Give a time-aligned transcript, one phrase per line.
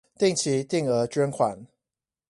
[0.17, 1.67] 定期定額捐款